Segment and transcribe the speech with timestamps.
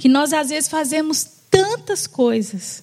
[0.00, 2.82] que nós às vezes fazemos tantas coisas,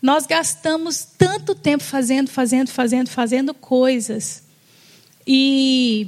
[0.00, 4.44] nós gastamos tanto tempo fazendo, fazendo, fazendo, fazendo coisas,
[5.26, 6.06] e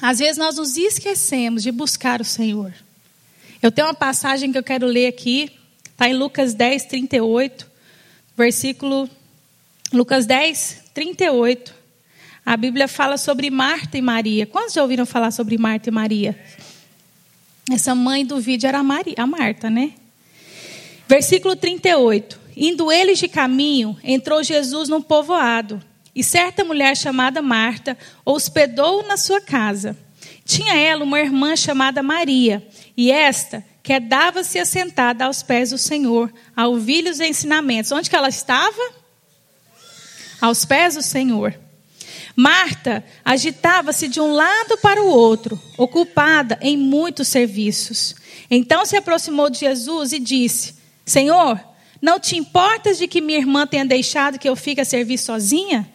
[0.00, 2.72] às vezes nós nos esquecemos de buscar o Senhor.
[3.60, 5.52] Eu tenho uma passagem que eu quero ler aqui,
[5.90, 7.66] está em Lucas 10, 38,
[8.34, 9.10] versículo.
[9.92, 11.74] Lucas 10, 38.
[12.46, 14.46] A Bíblia fala sobre Marta e Maria.
[14.46, 16.40] Quantos já ouviram falar sobre Marta e Maria?
[17.68, 19.92] Essa mãe do vídeo era a, Maria, a Marta, né?
[21.08, 22.38] Versículo 38.
[22.56, 25.82] Indo eles de caminho, entrou Jesus num povoado,
[26.14, 29.96] e certa mulher chamada Marta hospedou na sua casa.
[30.44, 32.66] Tinha ela uma irmã chamada Maria,
[32.96, 37.90] e esta quedava-se assentada aos pés do Senhor, a ouvir os ensinamentos.
[37.92, 38.92] Onde que ela estava?
[40.40, 41.54] Aos pés do Senhor.
[42.40, 48.14] Marta agitava-se de um lado para o outro, ocupada em muitos serviços.
[48.50, 50.74] Então se aproximou de Jesus e disse:
[51.04, 51.60] Senhor,
[52.00, 55.86] não te importas de que minha irmã tenha deixado que eu fique a servir sozinha?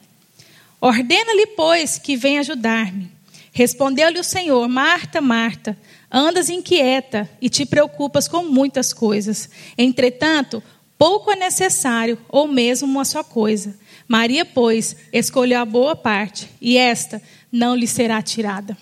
[0.79, 3.11] Ordena-lhe, pois, que venha ajudar-me.
[3.51, 5.75] Respondeu-lhe o Senhor: Marta, Marta,
[6.11, 9.49] andas inquieta e te preocupas com muitas coisas.
[9.75, 10.61] Entretanto,
[10.95, 13.75] pouco é necessário, ou mesmo uma só coisa.
[14.07, 18.77] Maria, pois, escolheu a boa parte, e esta não lhe será tirada.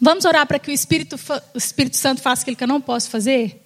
[0.00, 1.18] Vamos orar para que o Espírito,
[1.54, 3.64] o Espírito Santo faça aquilo que eu não posso fazer?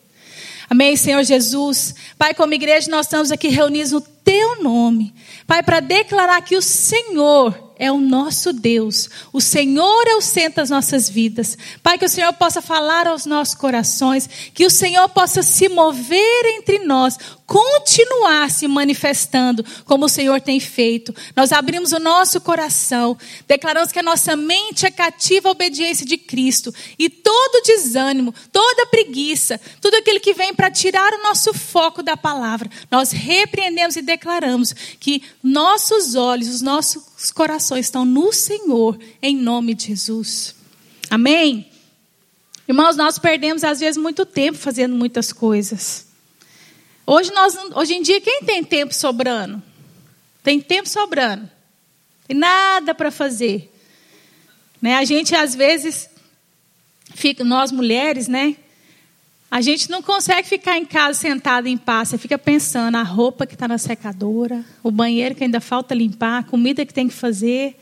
[0.69, 1.95] Amém, Senhor Jesus.
[2.17, 5.15] Pai, como igreja, nós estamos aqui reunidos no Teu nome.
[5.47, 9.11] Pai, para declarar que o Senhor é o nosso Deus.
[9.33, 11.59] O Senhor é o centro das nossas vidas.
[11.83, 16.47] Pai, que o Senhor possa falar aos nossos corações, que o Senhor possa se mover
[16.57, 17.19] entre nós,
[17.53, 21.15] continuar se manifestando como o Senhor tem feito.
[21.37, 23.15] Nós abrimos o nosso coração,
[23.47, 28.87] declaramos que a nossa mente é cativa à obediência de Cristo e todo desânimo, toda
[28.87, 34.03] preguiça, tudo aquilo que vem para tirar o nosso foco da palavra, nós repreendemos e
[34.03, 40.55] declaramos que nossos olhos, os nossos corações estão no Senhor, em nome de Jesus.
[41.11, 41.71] Amém?
[42.67, 46.12] Irmãos, nós perdemos às vezes muito tempo fazendo muitas coisas.
[47.13, 49.63] Hoje, nós, hoje em dia, quem tem tempo sobrando?
[50.43, 51.47] Tem tempo sobrando.
[52.27, 53.71] Tem nada para fazer.
[54.81, 54.95] Né?
[54.95, 56.09] A gente, às vezes,
[57.15, 58.57] fica, nós mulheres, né?
[59.51, 62.09] A gente não consegue ficar em casa sentada em paz.
[62.09, 66.39] Você fica pensando a roupa que está na secadora, o banheiro que ainda falta limpar,
[66.39, 67.79] a comida que tem que fazer,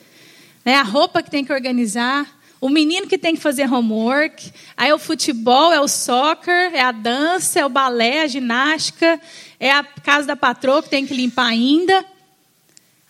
[0.64, 0.74] né?
[0.74, 2.26] a roupa que tem que organizar,
[2.60, 4.52] o menino que tem que fazer homework.
[4.76, 9.20] Aí é o futebol, é o soccer, é a dança, é o balé, a ginástica,
[9.58, 12.04] é a casa da patroa que tem que limpar ainda.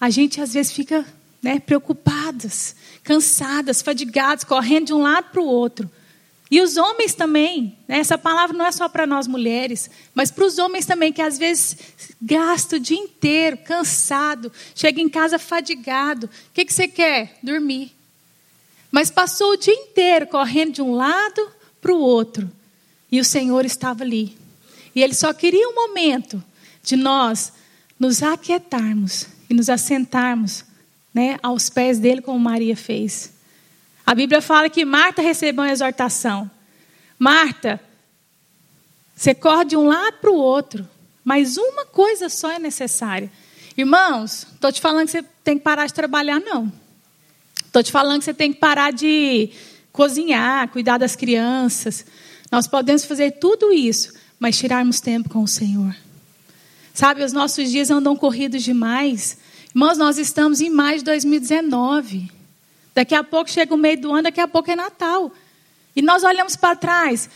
[0.00, 1.04] A gente às vezes fica
[1.42, 5.90] né, preocupadas, cansadas, fadigadas, correndo de um lado para o outro.
[6.50, 7.98] E os homens também, né?
[7.98, 11.38] essa palavra não é só para nós mulheres, mas para os homens também, que às
[11.38, 11.76] vezes
[12.20, 16.26] gastam o dia inteiro, cansado, chega em casa fadigado.
[16.26, 17.38] O que, que você quer?
[17.40, 17.92] Dormir.
[18.90, 22.50] Mas passou o dia inteiro correndo de um lado para o outro.
[23.10, 24.36] E o Senhor estava ali.
[24.94, 26.42] E Ele só queria um momento
[26.82, 27.52] de nós
[27.98, 30.64] nos aquietarmos e nos assentarmos
[31.12, 33.32] né, aos pés dele, como Maria fez.
[34.06, 36.50] A Bíblia fala que Marta recebeu uma exortação.
[37.18, 37.80] Marta,
[39.14, 40.88] você corre de um lado para o outro,
[41.22, 43.30] mas uma coisa só é necessária.
[43.76, 46.72] Irmãos, estou te falando que você tem que parar de trabalhar, não.
[47.70, 49.48] Estou te falando que você tem que parar de
[49.92, 52.04] cozinhar, cuidar das crianças.
[52.50, 55.94] Nós podemos fazer tudo isso, mas tirarmos tempo com o Senhor.
[56.92, 59.38] Sabe, os nossos dias andam corridos demais.
[59.72, 62.28] Irmãos, nós estamos em mais de 2019.
[62.92, 65.32] Daqui a pouco chega o meio do ano, daqui a pouco é Natal.
[65.94, 67.30] E nós olhamos para trás.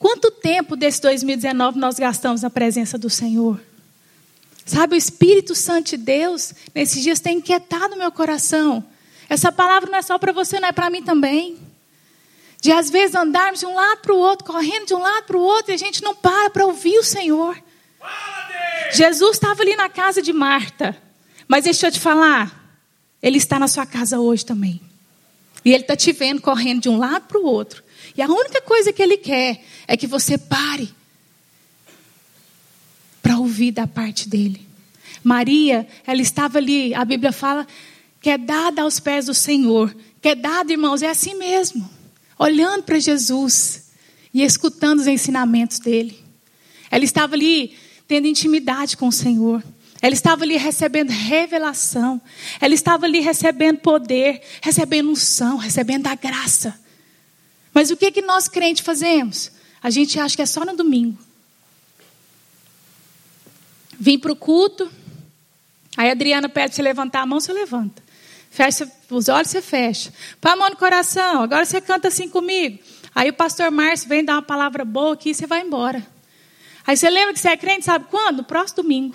[0.00, 3.60] Quanto tempo desse 2019 nós gastamos na presença do Senhor?
[4.64, 8.84] Sabe, o Espírito Santo de Deus, nesses dias, tem inquietado o meu coração.
[9.28, 11.58] Essa palavra não é só para você, não é para mim também.
[12.60, 15.36] De às vezes andarmos de um lado para o outro, correndo de um lado para
[15.36, 17.60] o outro, e a gente não para para ouvir o Senhor.
[18.92, 20.96] Jesus estava ali na casa de Marta.
[21.48, 22.80] Mas deixa eu te falar,
[23.22, 24.80] Ele está na sua casa hoje também.
[25.64, 27.82] E Ele está te vendo correndo de um lado para o outro.
[28.16, 30.92] E a única coisa que Ele quer é que você pare
[33.22, 34.66] para ouvir da parte dele.
[35.22, 37.66] Maria, ela estava ali, a Bíblia fala
[38.26, 39.96] que é dada aos pés do Senhor.
[40.20, 41.88] Que é dada, irmãos, é assim mesmo.
[42.36, 43.84] Olhando para Jesus
[44.34, 46.18] e escutando os ensinamentos dele.
[46.90, 47.78] Ela estava ali
[48.08, 49.62] tendo intimidade com o Senhor.
[50.02, 52.20] Ela estava ali recebendo revelação.
[52.60, 56.76] Ela estava ali recebendo poder, recebendo unção, recebendo a graça.
[57.72, 59.52] Mas o que, que nós crentes fazemos?
[59.80, 61.16] A gente acha que é só no domingo.
[64.00, 64.90] vim para o culto.
[65.96, 68.04] Aí a Adriana pede você levantar a mão, você levanta.
[68.56, 70.10] Fecha os olhos, você fecha.
[70.40, 72.78] Põe a mão no coração, agora você canta assim comigo.
[73.14, 76.02] Aí o pastor Márcio vem dar uma palavra boa aqui e você vai embora.
[76.86, 78.38] Aí você lembra que você é crente, sabe quando?
[78.38, 79.14] No próximo domingo.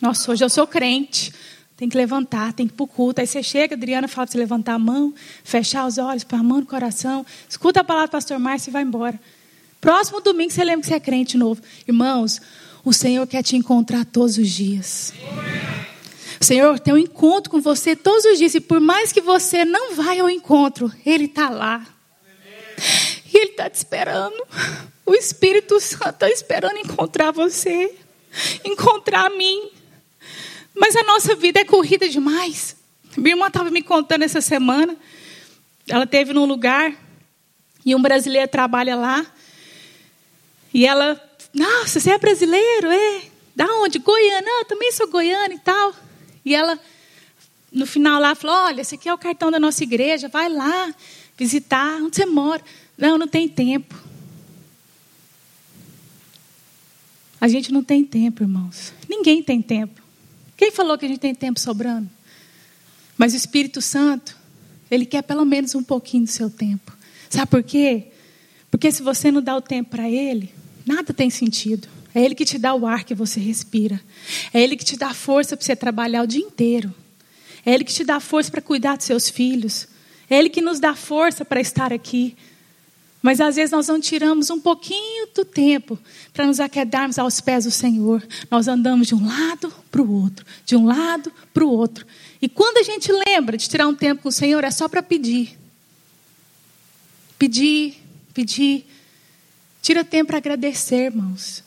[0.00, 1.34] Nossa, hoje eu sou crente.
[1.76, 3.20] Tem que levantar, tem que ir para o culto.
[3.20, 5.12] Aí você chega, Adriana fala para você levantar a mão,
[5.44, 8.72] fechar os olhos, pôr a mão no coração, escuta a palavra do pastor Márcio e
[8.72, 9.20] vai embora.
[9.82, 11.60] Próximo domingo você lembra que você é crente novo.
[11.86, 12.40] Irmãos,
[12.82, 15.12] o Senhor quer te encontrar todos os dias.
[16.40, 18.54] O Senhor tem um encontro com você todos os dias.
[18.54, 21.86] E por mais que você não vá ao encontro, Ele está lá.
[23.30, 24.42] E Ele está te esperando.
[25.04, 27.94] O Espírito Santo está esperando encontrar você,
[28.64, 29.70] encontrar a mim.
[30.74, 32.74] Mas a nossa vida é corrida demais.
[33.16, 34.96] Minha irmã estava me contando essa semana.
[35.86, 36.94] Ela teve num lugar
[37.84, 39.26] e um brasileiro trabalha lá.
[40.72, 41.20] E ela,
[41.52, 42.86] nossa, você é brasileiro?
[42.90, 43.22] É.
[43.54, 43.98] Da onde?
[43.98, 44.60] Goiânia.
[44.60, 45.92] Eu também sou goiana e tal.
[46.44, 46.78] E ela,
[47.72, 50.94] no final lá, falou: Olha, esse aqui é o cartão da nossa igreja, vai lá
[51.36, 52.00] visitar.
[52.02, 52.62] Onde você mora?
[52.96, 53.94] Não, não tem tempo.
[57.40, 58.92] A gente não tem tempo, irmãos.
[59.08, 60.00] Ninguém tem tempo.
[60.56, 62.08] Quem falou que a gente tem tempo sobrando?
[63.16, 64.36] Mas o Espírito Santo,
[64.90, 66.92] ele quer pelo menos um pouquinho do seu tempo.
[67.30, 68.08] Sabe por quê?
[68.70, 70.52] Porque se você não dá o tempo para ele,
[70.84, 71.88] nada tem sentido.
[72.14, 74.00] É ele que te dá o ar que você respira.
[74.52, 76.92] É ele que te dá força para você trabalhar o dia inteiro.
[77.64, 79.86] É ele que te dá força para cuidar dos seus filhos.
[80.28, 82.36] É ele que nos dá força para estar aqui.
[83.22, 85.98] Mas às vezes nós não tiramos um pouquinho do tempo
[86.32, 88.26] para nos aquedarmos aos pés do Senhor.
[88.50, 92.06] Nós andamos de um lado para o outro, de um lado para o outro.
[92.40, 95.02] E quando a gente lembra de tirar um tempo com o Senhor, é só para
[95.02, 95.58] pedir.
[97.38, 97.96] Pedir,
[98.32, 98.86] pedir.
[99.82, 101.62] Tira tempo para agradecer, irmãos.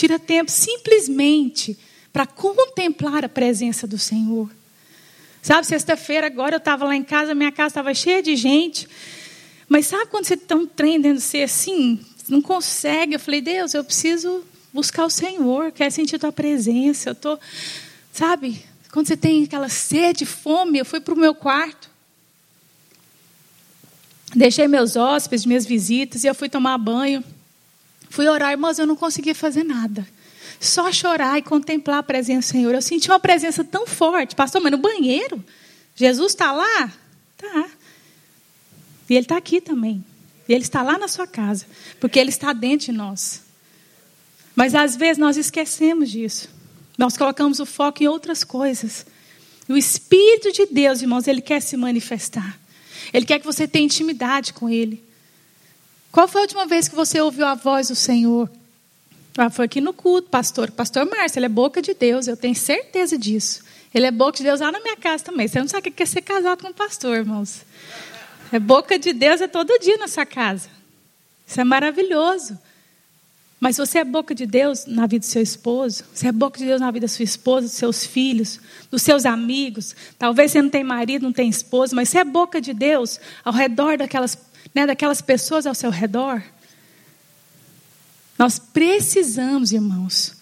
[0.00, 1.78] Tira tempo simplesmente
[2.10, 4.50] para contemplar a presença do Senhor.
[5.42, 8.88] Sabe, sexta-feira agora eu estava lá em casa, minha casa estava cheia de gente.
[9.68, 12.00] Mas sabe quando você está um trem dentro de você assim,
[12.30, 13.12] não consegue?
[13.12, 14.42] Eu falei, Deus, eu preciso
[14.72, 17.10] buscar o Senhor, quero sentir tua presença.
[17.10, 17.38] Eu tô,
[18.10, 18.64] sabe?
[18.90, 21.90] Quando você tem aquela sede, fome, eu fui para o meu quarto.
[24.34, 27.22] Deixei meus hóspedes, minhas visitas, e eu fui tomar banho.
[28.10, 30.06] Fui orar, irmãos, eu não conseguia fazer nada.
[30.58, 32.74] Só chorar e contemplar a presença do Senhor.
[32.74, 34.34] Eu senti uma presença tão forte.
[34.34, 35.42] Pastor, mas no banheiro?
[35.94, 36.92] Jesus está lá?
[37.38, 37.68] Tá.
[39.08, 40.04] E Ele está aqui também.
[40.48, 41.64] E Ele está lá na sua casa.
[42.00, 43.42] Porque Ele está dentro de nós.
[44.56, 46.50] Mas às vezes nós esquecemos disso.
[46.98, 49.06] Nós colocamos o foco em outras coisas.
[49.68, 52.58] E o Espírito de Deus, irmãos, Ele quer se manifestar.
[53.12, 55.02] Ele quer que você tenha intimidade com Ele.
[56.12, 58.50] Qual foi a última vez que você ouviu a voz do Senhor?
[59.38, 60.70] Ah, foi aqui no culto, pastor.
[60.70, 63.62] Pastor Márcio, ele é boca de Deus, eu tenho certeza disso.
[63.94, 65.46] Ele é boca de Deus lá na minha casa também.
[65.46, 67.64] Você não sabe o que é ser casado com um pastor, irmãos.
[68.52, 70.68] É boca de Deus é todo dia na sua casa.
[71.46, 72.58] Isso é maravilhoso.
[73.60, 76.64] Mas você é boca de Deus na vida do seu esposo, você é boca de
[76.64, 78.58] Deus na vida da sua esposa, dos seus filhos,
[78.90, 79.94] dos seus amigos.
[80.18, 83.52] Talvez você não tenha marido, não tenha esposa, mas você é boca de Deus ao
[83.52, 84.34] redor daquelas,
[84.74, 86.42] né, daquelas pessoas ao seu redor.
[88.38, 90.36] Nós precisamos, irmãos,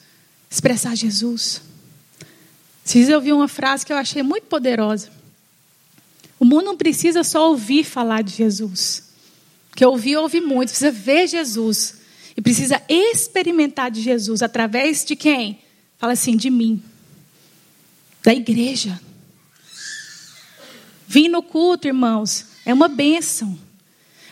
[0.50, 1.62] expressar Jesus.
[2.84, 5.10] Vocês vi uma frase que eu achei muito poderosa.
[6.38, 9.08] O mundo não precisa só ouvir falar de Jesus.
[9.74, 10.70] Que ouvir, ouve muito.
[10.70, 11.96] Precisa ver Jesus.
[12.36, 14.42] E precisa experimentar de Jesus.
[14.42, 15.58] Através de quem?
[15.98, 16.82] Fala assim, de mim.
[18.22, 19.00] Da igreja.
[21.06, 23.58] Vir no culto, irmãos, é uma bênção.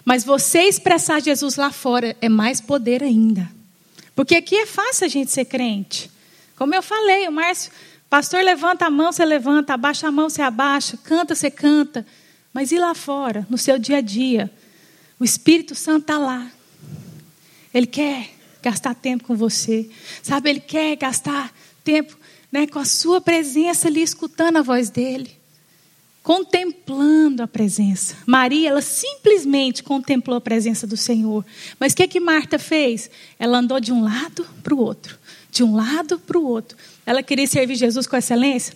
[0.06, 3.50] Mas você expressar Jesus lá fora é mais poder ainda.
[4.14, 6.10] Porque aqui é fácil a gente ser crente.
[6.56, 7.70] Como eu falei, o Márcio
[8.08, 12.06] Pastor, levanta a mão, você levanta, abaixa a mão, você abaixa, canta, você canta.
[12.52, 14.50] Mas e lá fora, no seu dia a dia?
[15.18, 16.50] O Espírito Santo está lá.
[17.74, 18.30] Ele quer
[18.62, 19.90] gastar tempo com você.
[20.22, 22.16] Sabe, ele quer gastar tempo
[22.50, 25.36] né, com a sua presença ali, escutando a voz dele.
[26.26, 28.16] Contemplando a presença.
[28.26, 31.46] Maria, ela simplesmente contemplou a presença do Senhor.
[31.78, 33.08] Mas o que, que Marta fez?
[33.38, 35.16] Ela andou de um lado para o outro.
[35.52, 38.74] De um lado para o outro ela queria servir Jesus com excelência?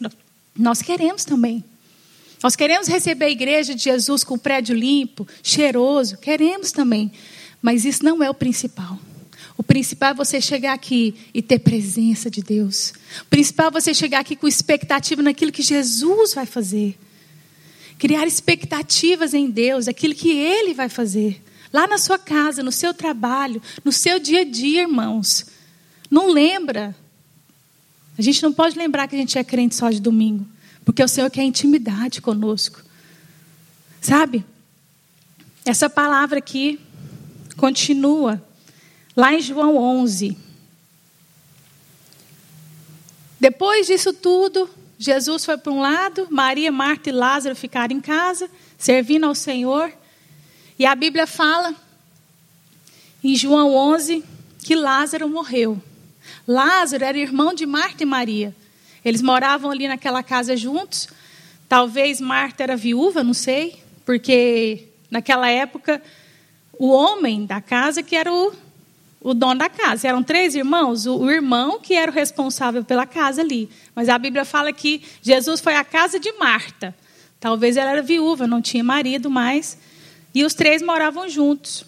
[0.57, 1.64] Nós queremos também.
[2.40, 7.11] Nós queremos receber a igreja de Jesus com o prédio limpo, cheiroso, queremos também.
[7.61, 8.97] Mas isso não é o principal.
[9.59, 12.95] O principal é você chegar aqui e ter presença de Deus.
[13.23, 16.97] O principal é você chegar aqui com expectativa naquilo que Jesus vai fazer.
[18.00, 21.42] Criar expectativas em Deus, aquilo que Ele vai fazer.
[21.71, 25.45] Lá na sua casa, no seu trabalho, no seu dia a dia, irmãos.
[26.11, 26.97] Não lembra
[28.19, 30.47] A gente não pode lembrar que a gente é crente só de domingo,
[30.83, 32.83] porque o Senhor quer intimidade conosco.
[34.00, 34.45] Sabe?
[35.64, 36.80] Essa palavra aqui
[37.59, 38.42] continua
[39.14, 40.37] lá em João 11.
[43.38, 44.71] Depois disso tudo,
[45.02, 49.90] Jesus foi para um lado, Maria, Marta e Lázaro ficaram em casa, servindo ao Senhor.
[50.78, 51.75] E a Bíblia fala,
[53.25, 54.23] em João 11,
[54.62, 55.83] que Lázaro morreu.
[56.47, 58.54] Lázaro era irmão de Marta e Maria.
[59.02, 61.09] Eles moravam ali naquela casa juntos.
[61.66, 66.02] Talvez Marta era viúva, não sei, porque naquela época
[66.78, 68.52] o homem da casa que era o,
[69.21, 70.09] o dono da casa.
[70.09, 73.69] Eram três irmãos, o, irmão que era o responsável pela casa ali.
[73.95, 76.95] Mas a Bíblia fala que Jesus foi à casa de Marta.
[77.39, 79.77] Talvez ela era viúva, não tinha marido mais.
[80.35, 81.85] E os três moravam juntos.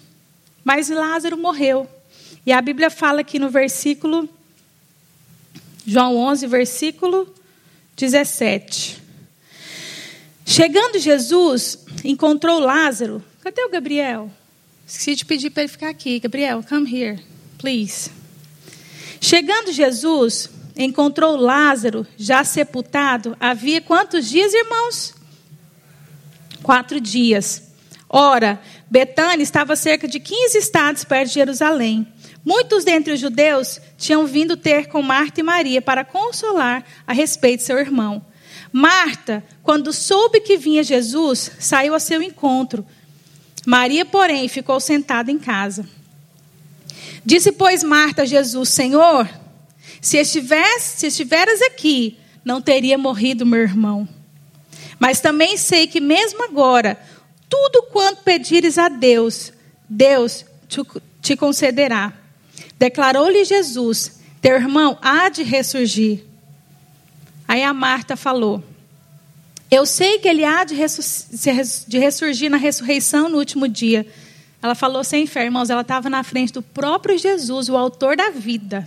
[0.65, 1.89] Mas Lázaro morreu.
[2.45, 4.29] E a Bíblia fala aqui no versículo,
[5.87, 7.33] João 11, versículo
[7.97, 9.01] 17.
[10.45, 13.23] Chegando Jesus, encontrou Lázaro.
[13.43, 14.31] Cadê o Gabriel?
[14.93, 16.21] Esqueci de pedir para ele ficar aqui.
[16.21, 17.19] Gabriel, come here,
[17.57, 18.11] please.
[19.23, 23.35] Chegando Jesus, encontrou Lázaro já sepultado.
[23.41, 25.15] Havia quantos dias, irmãos?
[26.63, 27.73] Quatro dias.
[28.07, 32.07] Ora, Betânia estava a cerca de 15 estados perto de Jerusalém.
[32.45, 37.61] Muitos dentre os judeus tinham vindo ter com Marta e Maria para consolar a respeito
[37.61, 38.23] de seu irmão.
[38.71, 42.85] Marta, quando soube que vinha Jesus, saiu ao seu encontro.
[43.67, 45.89] Maria, porém, ficou sentada em casa.
[47.25, 49.29] Disse, pois, Marta a Jesus: Senhor,
[50.01, 54.09] se, estivesse, se estiveras aqui, não teria morrido meu irmão.
[54.99, 56.99] Mas também sei que, mesmo agora,
[57.49, 59.53] tudo quanto pedires a Deus,
[59.89, 60.45] Deus
[61.21, 62.13] te concederá.
[62.79, 66.25] Declarou-lhe Jesus: Teu irmão há de ressurgir.
[67.47, 68.65] Aí a Marta falou:
[69.73, 70.77] Eu sei que ele há de,
[71.89, 74.07] de ressurgir na ressurreição no último dia.
[74.61, 78.29] Ela falou sem fé, irmãos, ela estava na frente do próprio Jesus, o autor da
[78.29, 78.87] vida.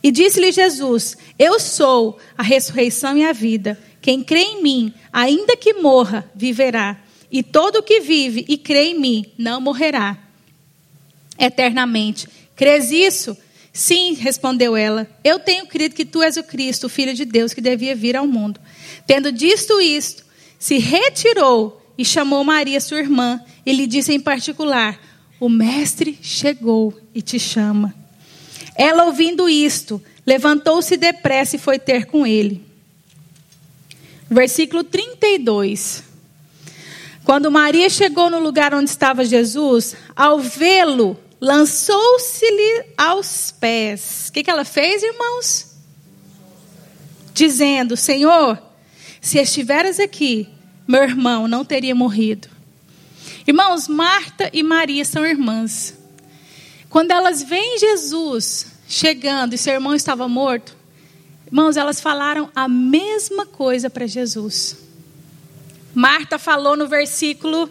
[0.00, 3.76] E disse-lhe Jesus: Eu sou a ressurreição e a vida.
[4.00, 6.96] Quem crê em mim, ainda que morra, viverá.
[7.28, 10.16] E todo o que vive e crê em mim não morrerá
[11.36, 12.28] eternamente.
[12.54, 13.36] Crês isso?
[13.76, 15.06] Sim, respondeu ela.
[15.22, 18.16] Eu tenho crido que tu és o Cristo, o Filho de Deus, que devia vir
[18.16, 18.58] ao mundo.
[19.06, 20.24] Tendo dito isto,
[20.58, 24.98] se retirou e chamou Maria, sua irmã, e lhe disse em particular:
[25.38, 27.94] O Mestre chegou e te chama.
[28.74, 32.64] Ela, ouvindo isto, levantou-se depressa e foi ter com ele.
[34.30, 36.02] Versículo 32.
[37.24, 44.26] Quando Maria chegou no lugar onde estava Jesus, ao vê-lo, lançou-se-lhe aos pés.
[44.28, 45.76] O que, que ela fez, irmãos?
[47.34, 48.60] Dizendo: Senhor,
[49.20, 50.48] se estiveras aqui,
[50.86, 52.48] meu irmão não teria morrido.
[53.46, 55.96] Irmãos, Marta e Maria são irmãs.
[56.88, 60.76] Quando elas veem Jesus chegando e seu irmão estava morto,
[61.46, 64.76] irmãos, elas falaram a mesma coisa para Jesus.
[65.94, 67.70] Marta falou no versículo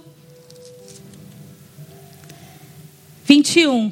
[3.25, 3.91] 21.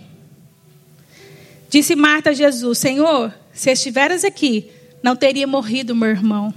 [1.70, 4.70] Disse Marta a Jesus: Senhor, se estiveras aqui,
[5.02, 6.54] não teria morrido meu irmão.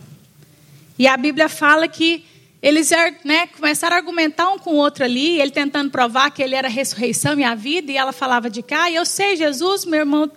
[0.99, 2.25] E a Bíblia fala que
[2.63, 2.91] eles
[3.25, 6.69] né, começaram a argumentar um com o outro ali, ele tentando provar que ele era
[6.69, 10.01] a ressurreição e a vida, e ela falava de cá, e eu sei, Jesus, meu
[10.01, 10.31] irmão.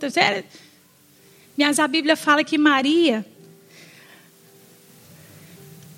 [1.57, 3.25] Mas a Bíblia fala que Maria,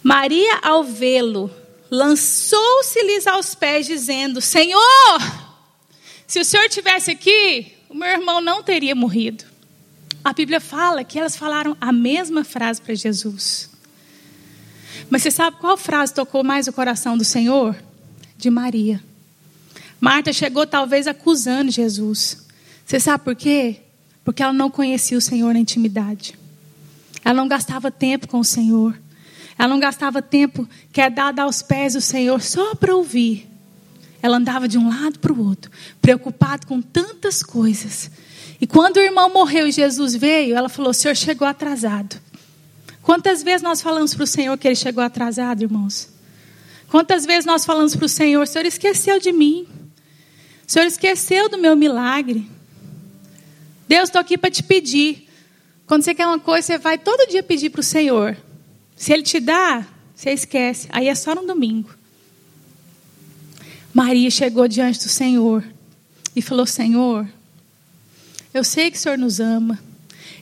[0.02, 1.52] Maria, ao vê-lo,
[1.90, 5.51] lançou-se-lhes aos pés, dizendo: Senhor,
[6.32, 9.44] se o Senhor tivesse aqui, o meu irmão não teria morrido.
[10.24, 13.70] A Bíblia fala que elas falaram a mesma frase para Jesus.
[15.10, 17.76] Mas você sabe qual frase tocou mais o coração do Senhor?
[18.38, 19.04] De Maria.
[20.00, 22.48] Marta chegou talvez acusando Jesus.
[22.86, 23.82] Você sabe por quê?
[24.24, 26.40] Porque ela não conhecia o Senhor na intimidade.
[27.26, 28.98] Ela não gastava tempo com o Senhor.
[29.60, 33.51] Ela não gastava tempo quedada aos pés do Senhor só para ouvir.
[34.22, 38.12] Ela andava de um lado para o outro, preocupada com tantas coisas.
[38.60, 42.20] E quando o irmão morreu e Jesus veio, ela falou: O senhor chegou atrasado.
[43.02, 46.10] Quantas vezes nós falamos para o Senhor que ele chegou atrasado, irmãos?
[46.88, 49.68] Quantas vezes nós falamos para o Senhor: senhor esqueceu de mim.
[50.68, 52.48] O senhor esqueceu do meu milagre.
[53.88, 55.28] Deus, estou aqui para te pedir.
[55.86, 58.38] Quando você quer uma coisa, você vai todo dia pedir para o Senhor.
[58.96, 59.86] Se Ele te dá,
[60.16, 60.88] você esquece.
[60.92, 61.90] Aí é só no domingo.
[63.94, 65.64] Maria chegou diante do Senhor
[66.36, 67.28] e falou: Senhor,
[68.54, 69.80] eu sei que o Senhor nos ama.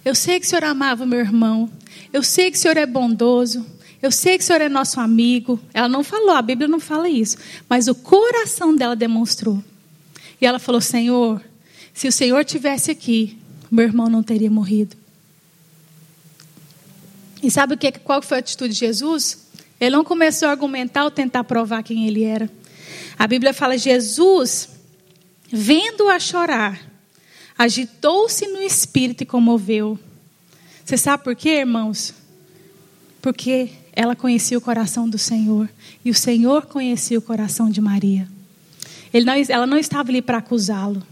[0.04, 1.70] Eu sei que o Senhor amava o meu irmão.
[2.14, 3.66] Eu sei que o Senhor é bondoso.
[4.02, 5.60] Eu sei que o Senhor é nosso amigo.
[5.74, 7.38] Ela não falou, a Bíblia não fala isso.
[7.68, 9.64] Mas o coração dela demonstrou.
[10.40, 11.42] E ela falou: Senhor,
[11.94, 13.38] se o Senhor tivesse aqui,
[13.70, 14.96] meu irmão não teria morrido.
[17.42, 19.48] E sabe o que, qual foi a atitude de Jesus?
[19.80, 22.50] Ele não começou a argumentar ou tentar provar quem ele era.
[23.20, 24.70] A Bíblia fala: Jesus,
[25.52, 26.80] vendo-a chorar,
[27.58, 30.00] agitou-se no espírito e comoveu.
[30.86, 32.14] Você sabe por quê, irmãos?
[33.22, 35.70] Porque ela conhecia o coração do Senhor
[36.04, 38.26] e o Senhor conhecia o coração de Maria.
[39.14, 41.04] Não, ela não estava ali para acusá-lo.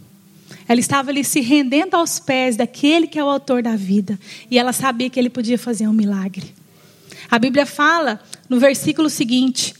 [0.66, 4.18] Ela estava ali se rendendo aos pés daquele que é o autor da vida.
[4.50, 6.54] E ela sabia que ele podia fazer um milagre.
[7.30, 9.74] A Bíblia fala no versículo seguinte: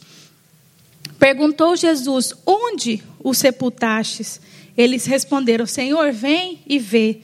[1.20, 4.40] Perguntou Jesus: Onde o sepultastes?
[4.78, 7.22] Eles responderam: Senhor, vem e vê.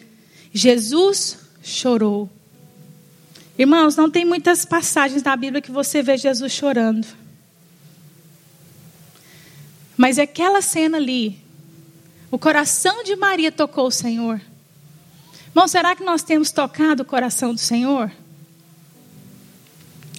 [0.51, 2.29] Jesus chorou.
[3.57, 7.05] Irmãos, não tem muitas passagens na Bíblia que você vê Jesus chorando.
[9.95, 11.39] Mas aquela cena ali,
[12.31, 14.41] o coração de Maria tocou o Senhor.
[15.49, 18.11] Irmão, será que nós temos tocado o coração do Senhor?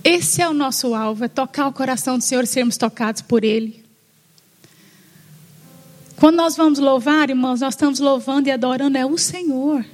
[0.04, 3.42] Esse é o nosso alvo, é tocar o coração do Senhor e sermos tocados por
[3.42, 3.82] Ele.
[6.16, 9.84] Quando nós vamos louvar, irmãos, nós estamos louvando e adorando é o Senhor.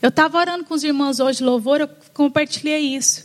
[0.00, 3.24] Eu estava orando com os irmãos hoje, louvor, eu compartilhei isso.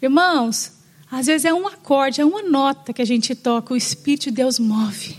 [0.00, 0.72] Irmãos,
[1.10, 4.30] às vezes é um acorde, é uma nota que a gente toca, o Espírito de
[4.30, 5.18] Deus move.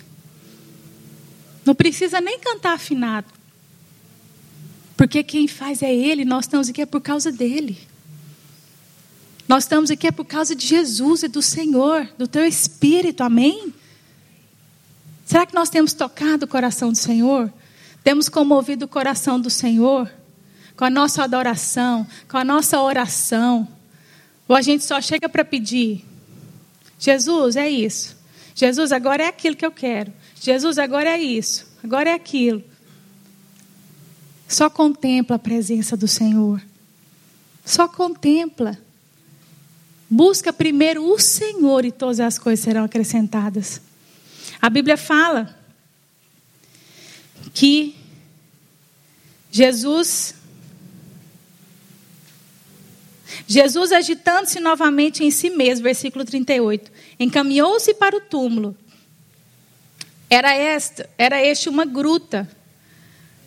[1.65, 3.27] Não precisa nem cantar afinado.
[4.95, 7.77] Porque quem faz é Ele, nós estamos aqui é por causa dEle.
[9.47, 13.73] Nós estamos aqui é por causa de Jesus e do Senhor, do teu Espírito, amém?
[15.25, 17.51] Será que nós temos tocado o coração do Senhor?
[18.03, 20.11] Temos comovido o coração do Senhor?
[20.75, 23.67] Com a nossa adoração, com a nossa oração?
[24.47, 26.05] Ou a gente só chega para pedir?
[26.99, 28.15] Jesus, é isso.
[28.55, 30.13] Jesus, agora é aquilo que eu quero.
[30.39, 31.67] Jesus, agora é isso.
[31.83, 32.63] Agora é aquilo.
[34.47, 36.61] Só contempla a presença do Senhor.
[37.65, 38.77] Só contempla.
[40.13, 43.81] Busca primeiro o Senhor e todas as coisas serão acrescentadas.
[44.61, 45.57] A Bíblia fala
[47.51, 47.95] que
[49.51, 50.35] Jesus
[53.47, 58.77] Jesus agitando-se novamente em si mesmo, versículo 38, encaminhou-se para o túmulo.
[60.29, 62.47] Era esta, era este uma gruta,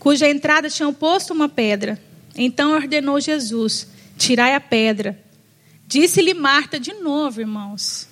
[0.01, 1.97] cuja entrada tinham posto uma pedra.
[2.35, 3.87] Então ordenou Jesus:
[4.19, 5.26] Tirai a pedra.
[5.87, 8.09] Disse-lhe Marta de novo, irmãos.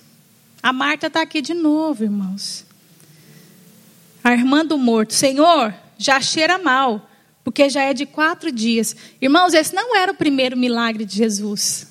[0.63, 2.65] A Marta está aqui de novo, irmãos.
[4.23, 7.09] A irmã do morto, Senhor, já cheira mal,
[7.43, 8.95] porque já é de quatro dias.
[9.21, 11.87] Irmãos, esse não era o primeiro milagre de Jesus.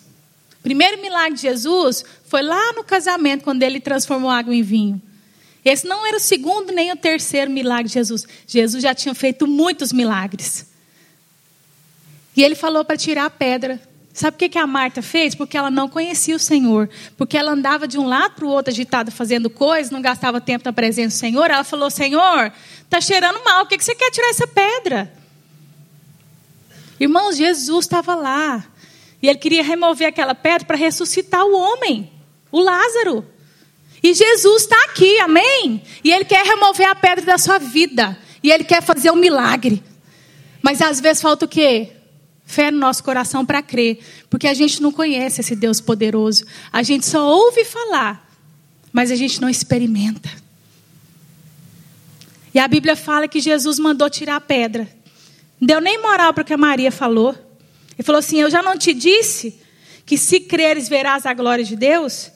[0.59, 5.01] O primeiro milagre de Jesus foi lá no casamento, quando ele transformou água em vinho.
[5.65, 8.27] Esse não era o segundo nem o terceiro milagre de Jesus.
[8.47, 10.67] Jesus já tinha feito muitos milagres.
[12.37, 13.81] E ele falou para tirar a pedra.
[14.15, 15.35] Sabe o que a Marta fez?
[15.35, 16.89] Porque ela não conhecia o Senhor.
[17.17, 20.65] Porque ela andava de um lado para o outro agitada fazendo coisas, não gastava tempo
[20.65, 21.51] na presença do Senhor.
[21.51, 22.53] Ela falou: Senhor,
[22.85, 25.13] está cheirando mal, o que você quer tirar essa pedra?
[27.01, 28.65] Irmãos, Jesus estava lá.
[29.21, 32.09] E ele queria remover aquela pedra para ressuscitar o homem,
[32.53, 33.27] o Lázaro.
[34.01, 35.83] E Jesus está aqui, amém?
[36.05, 38.17] E ele quer remover a pedra da sua vida.
[38.45, 39.83] E ele quer fazer um milagre.
[40.63, 41.91] Mas às vezes falta o quê?
[42.45, 46.45] Fé no nosso coração para crer, porque a gente não conhece esse Deus poderoso.
[46.73, 48.31] A gente só ouve falar,
[48.93, 50.31] mas a gente não experimenta.
[52.53, 54.89] E a Bíblia fala que Jesus mandou tirar a pedra.
[55.61, 57.35] Não deu nem moral para o que a Maria falou.
[57.97, 59.59] Ele falou assim: Eu já não te disse
[60.07, 62.31] que se creres verás a glória de Deus?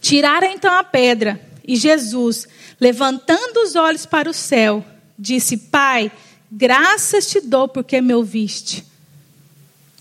[0.00, 1.40] Tiraram então a pedra.
[1.66, 2.48] E Jesus,
[2.80, 4.84] levantando os olhos para o céu,
[5.16, 6.10] disse: Pai,
[6.54, 8.84] Graças te dou porque me ouviste.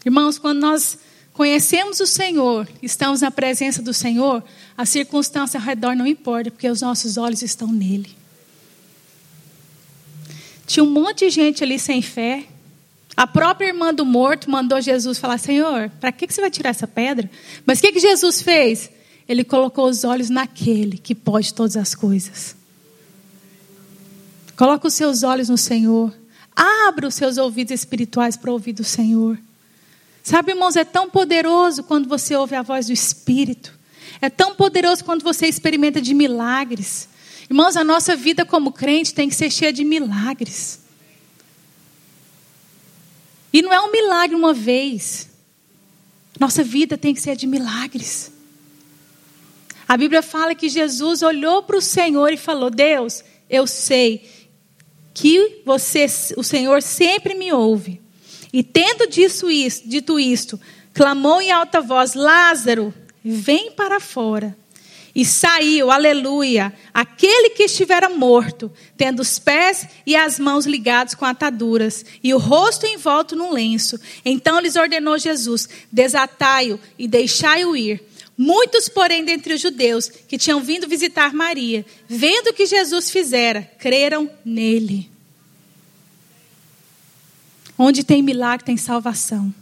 [0.05, 0.97] Irmãos, quando nós
[1.31, 4.43] conhecemos o Senhor, estamos na presença do Senhor,
[4.77, 8.17] a circunstância ao redor não importa, porque os nossos olhos estão nele.
[10.67, 12.45] Tinha um monte de gente ali sem fé.
[13.15, 16.87] A própria irmã do morto mandou Jesus falar: Senhor, para que você vai tirar essa
[16.87, 17.31] pedra?
[17.65, 18.89] Mas o que, que Jesus fez?
[19.25, 22.57] Ele colocou os olhos naquele que pode todas as coisas.
[24.57, 26.19] Coloca os seus olhos no Senhor.
[26.55, 29.37] Abra os seus ouvidos espirituais para ouvir do Senhor.
[30.23, 33.77] Sabe, irmãos, é tão poderoso quando você ouve a voz do Espírito.
[34.21, 37.07] É tão poderoso quando você experimenta de milagres.
[37.49, 40.79] Irmãos, a nossa vida como crente tem que ser cheia de milagres.
[43.51, 45.29] E não é um milagre uma vez.
[46.39, 48.31] Nossa vida tem que ser de milagres.
[49.87, 54.29] A Bíblia fala que Jesus olhou para o Senhor e falou: Deus, eu sei
[55.13, 56.05] que você,
[56.37, 58.01] o Senhor sempre me ouve.
[58.53, 60.59] E tendo dito, isso, dito isto,
[60.93, 62.93] clamou em alta voz: Lázaro,
[63.23, 64.57] vem para fora.
[65.13, 71.25] E saiu, aleluia, aquele que estivera morto, tendo os pés e as mãos ligados com
[71.25, 73.99] ataduras, e o rosto envolto num lenço.
[74.23, 78.01] Então lhes ordenou Jesus: desatai-o e deixai-o ir.
[78.37, 83.69] Muitos, porém, dentre os judeus que tinham vindo visitar Maria, vendo o que Jesus fizera,
[83.77, 85.09] creram nele.
[87.77, 89.53] Onde tem milagre, tem salvação.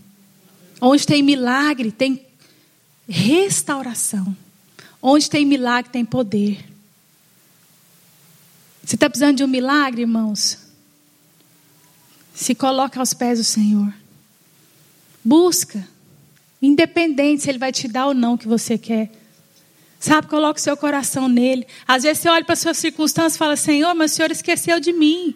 [0.81, 2.25] Onde tem milagre, tem
[3.07, 4.35] restauração.
[5.01, 6.65] Onde tem milagre, tem poder.
[8.83, 10.57] Você está precisando de um milagre, irmãos?
[12.33, 13.93] Se coloca aos pés do Senhor.
[15.23, 15.87] Busca.
[16.61, 19.11] Independente se Ele vai te dar ou não o que você quer.
[19.99, 21.67] Sabe, coloque o seu coração nele.
[21.87, 24.79] Às vezes você olha para as suas circunstâncias e fala: Senhor, mas o Senhor esqueceu
[24.79, 25.35] de mim.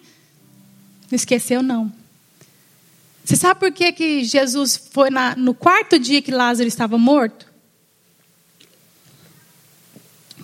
[1.12, 1.92] Não esqueceu, não.
[3.24, 7.52] Você sabe por que, que Jesus foi na, no quarto dia que Lázaro estava morto?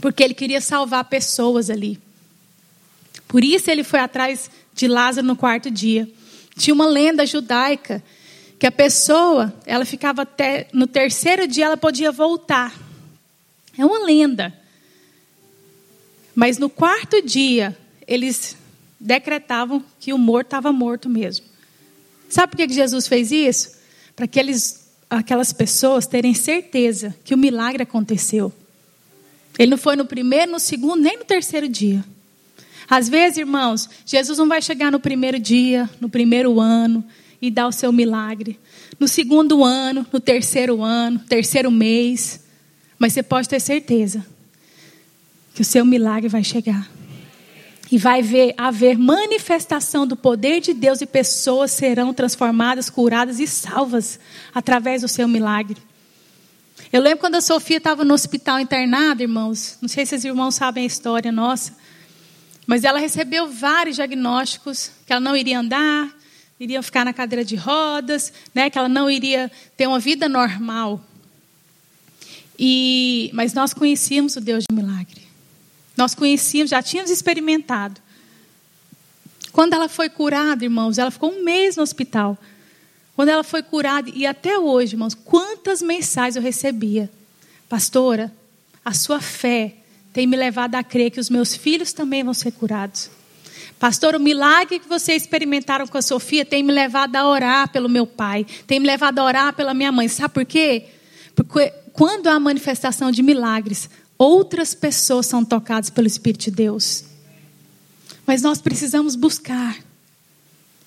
[0.01, 1.99] Porque ele queria salvar pessoas ali.
[3.27, 6.09] Por isso ele foi atrás de Lázaro no quarto dia.
[6.57, 8.03] Tinha uma lenda judaica
[8.59, 12.77] que a pessoa, ela ficava até no terceiro dia ela podia voltar.
[13.77, 14.53] É uma lenda.
[16.35, 18.57] Mas no quarto dia eles
[18.99, 21.45] decretavam que o morto estava morto mesmo.
[22.27, 23.77] Sabe por que Jesus fez isso?
[24.13, 28.51] Para que eles, aquelas pessoas terem certeza que o milagre aconteceu.
[29.57, 32.03] Ele não foi no primeiro, no segundo, nem no terceiro dia.
[32.89, 37.05] Às vezes, irmãos, Jesus não vai chegar no primeiro dia, no primeiro ano
[37.41, 38.59] e dar o seu milagre.
[38.99, 42.41] No segundo ano, no terceiro ano, terceiro mês.
[42.97, 44.25] Mas você pode ter certeza
[45.53, 46.89] que o seu milagre vai chegar.
[47.91, 53.47] E vai ver, haver manifestação do poder de Deus e pessoas serão transformadas, curadas e
[53.47, 54.19] salvas
[54.53, 55.77] através do seu milagre.
[56.91, 59.77] Eu lembro quando a Sofia estava no hospital internada, irmãos.
[59.81, 61.75] Não sei se os irmãos sabem a história nossa.
[62.65, 66.07] Mas ela recebeu vários diagnósticos que ela não iria andar,
[66.59, 71.01] iria ficar na cadeira de rodas, né, que ela não iria ter uma vida normal.
[72.57, 75.21] E, mas nós conhecíamos o Deus de milagre.
[75.95, 78.01] Nós conhecíamos, já tínhamos experimentado.
[79.53, 82.37] Quando ela foi curada, irmãos, ela ficou um mês no hospital.
[83.15, 87.09] Quando ela foi curada, e até hoje, irmãos, quantas mensagens eu recebia.
[87.69, 88.33] Pastora,
[88.83, 89.75] a sua fé
[90.11, 93.09] tem me levado a crer que os meus filhos também vão ser curados.
[93.79, 97.87] Pastor, o milagre que vocês experimentaram com a Sofia tem me levado a orar pelo
[97.87, 100.09] meu pai, tem me levado a orar pela minha mãe.
[100.09, 100.85] Sabe por quê?
[101.33, 107.05] Porque quando há manifestação de milagres, outras pessoas são tocadas pelo Espírito de Deus.
[108.27, 109.77] Mas nós precisamos buscar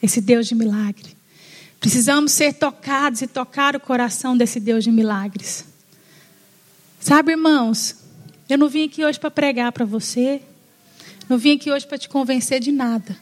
[0.02, 1.16] esse Deus de milagre.
[1.80, 5.64] Precisamos ser tocados e tocar o coração desse Deus de milagres.
[7.00, 7.96] Sabe, irmãos,
[8.48, 10.42] eu não vim aqui hoje para pregar para você.
[11.32, 13.16] Não vim aqui hoje para te convencer de nada.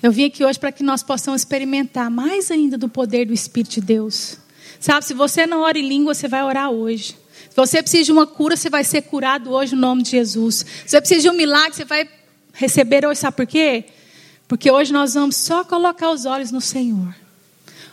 [0.00, 3.72] Eu vim aqui hoje para que nós possamos experimentar mais ainda do poder do Espírito
[3.72, 4.36] de Deus.
[4.78, 7.16] Sabe, se você não ora em língua, você vai orar hoje.
[7.48, 10.54] Se você precisa de uma cura, você vai ser curado hoje no nome de Jesus.
[10.58, 12.08] Se você precisa de um milagre, você vai
[12.52, 13.18] receber hoje.
[13.18, 13.86] Sabe por quê?
[14.46, 17.12] Porque hoje nós vamos só colocar os olhos no Senhor.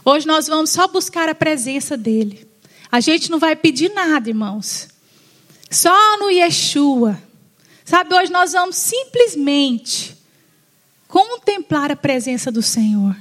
[0.05, 2.47] Hoje nós vamos só buscar a presença dEle.
[2.91, 4.89] A gente não vai pedir nada, irmãos.
[5.71, 7.25] Só no Yeshua.
[7.87, 10.13] Sabe, hoje nós vamos simplesmente
[11.07, 13.15] contemplar a presença do Senhor.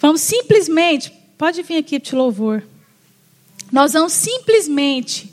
[0.00, 2.64] Vamos simplesmente, pode vir aqui o louvor.
[3.70, 5.32] Nós vamos simplesmente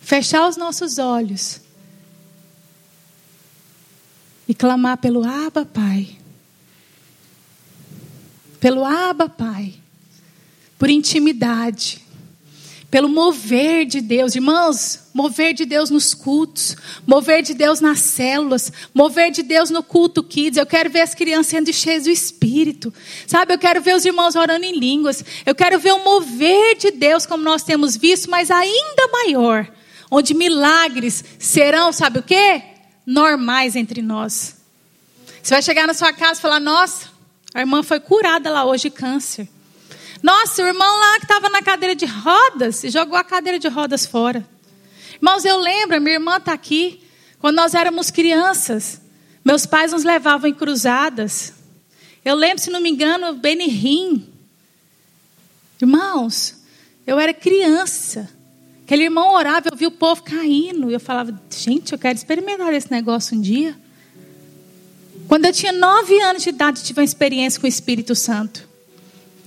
[0.00, 1.60] fechar os nossos olhos
[4.46, 6.16] e clamar pelo Abba Pai.
[8.60, 9.74] Pelo Abba Pai.
[10.78, 12.05] Por intimidade.
[12.96, 16.74] Pelo mover de Deus, irmãos, mover de Deus nos cultos,
[17.06, 20.56] mover de Deus nas células, mover de Deus no culto kids.
[20.56, 22.90] Eu quero ver as crianças sendo cheias do Espírito,
[23.26, 23.52] sabe?
[23.52, 25.22] Eu quero ver os irmãos orando em línguas.
[25.44, 29.70] Eu quero ver o mover de Deus como nós temos visto, mas ainda maior,
[30.10, 32.62] onde milagres serão, sabe o quê?
[33.04, 34.56] Normais entre nós.
[35.42, 37.08] Você vai chegar na sua casa e falar: Nossa,
[37.52, 39.50] a irmã foi curada lá hoje de câncer.
[40.26, 44.04] Nossa, o irmão lá que estava na cadeira de rodas jogou a cadeira de rodas
[44.04, 44.44] fora.
[45.14, 47.00] Irmãos, eu lembro, minha irmã está aqui.
[47.38, 49.00] Quando nós éramos crianças,
[49.44, 51.52] meus pais nos levavam em cruzadas.
[52.24, 54.28] Eu lembro, se não me engano, Benihim.
[55.80, 56.56] Irmãos,
[57.06, 58.28] eu era criança.
[58.82, 60.90] Aquele irmão orava, eu vi o povo caindo.
[60.90, 63.78] Eu falava, gente, eu quero experimentar esse negócio um dia.
[65.28, 68.68] Quando eu tinha nove anos de idade, tive uma experiência com o Espírito Santo.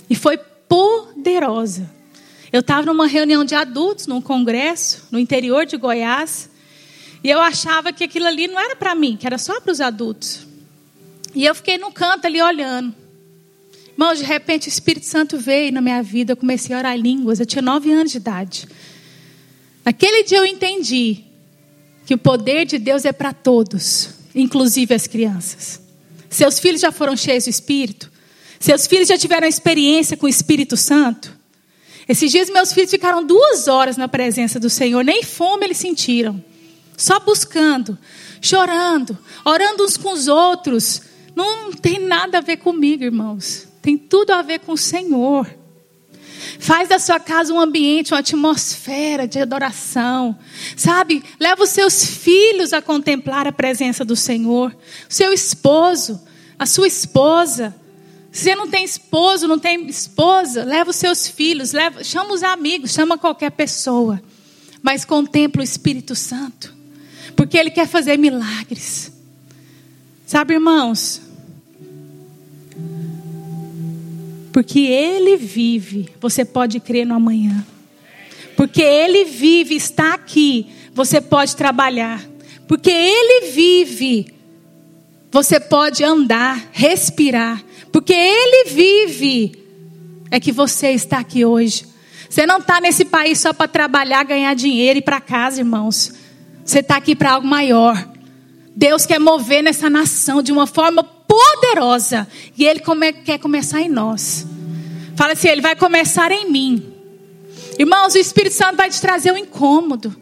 [0.08, 1.90] E foi poderosa.
[2.52, 6.48] Eu estava numa reunião de adultos, num congresso, no interior de Goiás.
[7.22, 9.80] E eu achava que aquilo ali não era para mim, que era só para os
[9.80, 10.46] adultos.
[11.34, 12.94] E eu fiquei no canto ali olhando.
[13.92, 16.32] Irmãos, de repente o Espírito Santo veio na minha vida.
[16.32, 17.40] Eu comecei a orar línguas.
[17.40, 18.66] Eu tinha nove anos de idade.
[19.84, 21.24] Naquele dia eu entendi
[22.06, 25.80] que o poder de Deus é para todos inclusive as crianças.
[26.28, 28.10] Seus filhos já foram cheios do Espírito?
[28.60, 31.34] Seus filhos já tiveram experiência com o Espírito Santo?
[32.06, 36.44] Esses dias meus filhos ficaram duas horas na presença do Senhor, nem fome eles sentiram.
[36.94, 37.96] Só buscando,
[38.42, 41.00] chorando, orando uns com os outros.
[41.34, 43.66] Não tem nada a ver comigo, irmãos.
[43.80, 45.46] Tem tudo a ver com o Senhor.
[46.58, 50.38] Faz da sua casa um ambiente, uma atmosfera de adoração.
[50.76, 51.24] Sabe?
[51.38, 54.76] Leva os seus filhos a contemplar a presença do Senhor.
[55.08, 56.20] Seu esposo,
[56.58, 57.74] a sua esposa.
[58.32, 62.42] Se você não tem esposo, não tem esposa, leva os seus filhos, leva, chama os
[62.42, 64.22] amigos, chama qualquer pessoa.
[64.82, 66.74] Mas contempla o Espírito Santo.
[67.34, 69.12] Porque Ele quer fazer milagres.
[70.26, 71.20] Sabe, irmãos?
[74.52, 77.66] Porque Ele vive, você pode crer no amanhã.
[78.56, 82.24] Porque Ele vive, está aqui, você pode trabalhar.
[82.68, 84.32] Porque Ele vive,
[85.30, 87.62] você pode andar, respirar.
[87.92, 89.64] Porque Ele vive,
[90.30, 91.86] é que você está aqui hoje.
[92.28, 96.12] Você não está nesse país só para trabalhar, ganhar dinheiro e para casa, irmãos.
[96.64, 98.08] Você está aqui para algo maior.
[98.74, 102.26] Deus quer mover nessa nação de uma forma poderosa.
[102.56, 104.46] E Ele come, quer começar em nós.
[105.16, 106.92] Fala assim: Ele vai começar em mim.
[107.78, 110.14] Irmãos, o Espírito Santo vai te trazer um incômodo.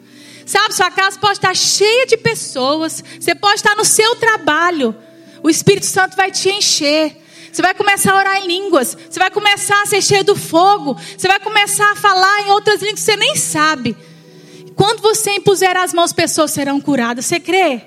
[0.49, 3.05] Sabe, sua casa pode estar cheia de pessoas.
[3.21, 4.97] Você pode estar no seu trabalho.
[5.43, 7.15] O Espírito Santo vai te encher.
[7.53, 8.97] Você vai começar a orar em línguas.
[9.11, 10.97] Você vai começar a ser cheio do fogo.
[11.15, 13.95] Você vai começar a falar em outras línguas que você nem sabe.
[14.75, 17.27] Quando você impuser as mãos, pessoas serão curadas.
[17.27, 17.83] Você crê?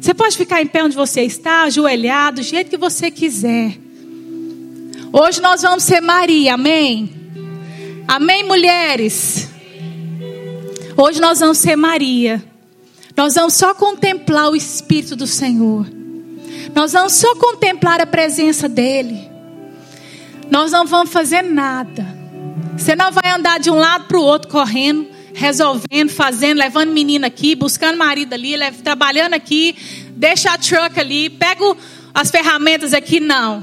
[0.00, 3.78] Você pode ficar em pé onde você está, ajoelhado, do jeito que você quiser.
[5.12, 7.08] Hoje nós vamos ser Maria, amém?
[8.08, 9.45] Amém, mulheres?
[10.96, 12.42] Hoje nós vamos ser Maria.
[13.16, 15.86] Nós vamos só contemplar o Espírito do Senhor.
[16.74, 19.30] Nós vamos só contemplar a presença dEle.
[20.50, 22.06] Nós não vamos fazer nada.
[22.76, 27.26] Você não vai andar de um lado para o outro correndo resolvendo, fazendo, levando menina
[27.26, 29.76] aqui, buscando marido ali, trabalhando aqui,
[30.12, 31.76] deixa a truck ali, pego
[32.14, 33.62] as ferramentas aqui, não.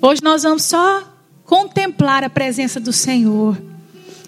[0.00, 1.02] Hoje nós vamos só
[1.44, 3.60] contemplar a presença do Senhor.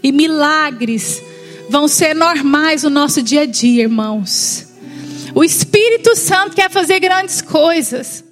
[0.03, 1.23] E milagres
[1.69, 4.67] vão ser normais no nosso dia a dia, irmãos.
[5.35, 8.25] O Espírito Santo quer fazer grandes coisas.